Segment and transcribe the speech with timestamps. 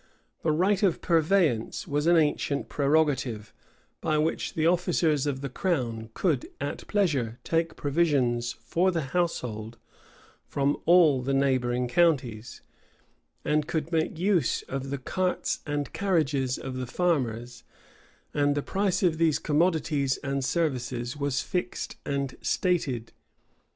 [0.41, 3.53] The right of purveyance was an ancient prerogative,
[4.01, 9.77] by which the officers of the crown could at pleasure take provisions for the household
[10.47, 12.61] from all the neighboring counties,
[13.45, 17.63] and could make use of the carts and carriages of the farmers;
[18.33, 23.11] and the price of these commodities and services was fixed and stated.